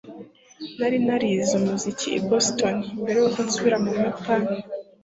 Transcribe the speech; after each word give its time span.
nari 0.77 0.97
narize 1.05 1.51
umuziki 1.59 2.09
i 2.13 2.21
boston 2.29 2.77
mbere 3.01 3.17
yuko 3.21 3.39
nsubira 3.45 3.77
mu 3.83 3.89
buyapani 3.95 4.53